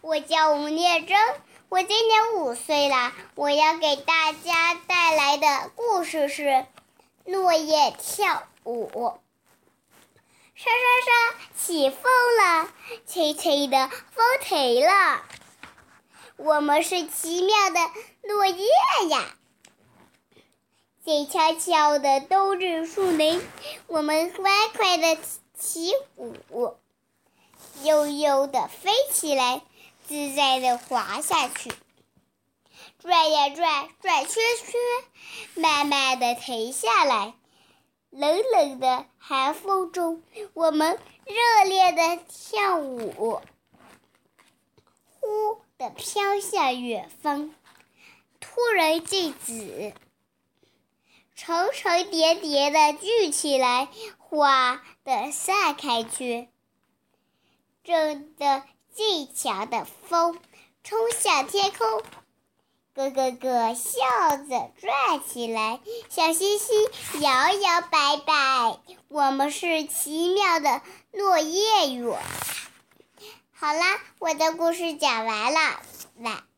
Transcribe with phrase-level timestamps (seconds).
[0.00, 1.16] 我叫吴念真，
[1.68, 3.12] 我今年五岁了。
[3.34, 6.42] 我要给大家带来的故事是
[7.24, 8.88] 《落叶跳舞》。
[10.54, 10.76] 沙沙
[11.06, 12.02] 沙，起风
[12.38, 12.70] 了，
[13.06, 15.22] 吹吹的风停了。
[16.36, 17.80] 我们是奇妙的
[18.22, 18.64] 落叶
[19.08, 19.24] 呀，
[21.04, 23.40] 静悄悄的冬日树林，
[23.86, 25.18] 我们欢快的
[25.58, 26.76] 起舞，
[27.82, 29.62] 悠悠的飞起来。
[30.12, 31.72] 自在的滑下去，
[32.98, 34.78] 转呀转，转圈圈，
[35.54, 37.32] 慢慢的停下来。
[38.10, 40.22] 冷冷的寒风中，
[40.52, 43.40] 我们热烈的跳舞。
[45.18, 47.54] 忽的飘向远方，
[48.38, 49.94] 突然静止，
[51.34, 56.48] 层层叠叠的聚起来，哗的散开去，
[57.82, 58.64] 真的。
[58.94, 60.38] 最强的风
[60.84, 62.02] 冲向天空，
[62.94, 65.80] 咯咯咯笑着转起来，
[66.10, 66.76] 小星星
[67.22, 68.78] 摇摇摆摆。
[69.08, 72.12] 我们是奇妙的落叶雨。
[73.52, 75.80] 好啦，我的故事讲完了，
[76.18, 76.51] 晚。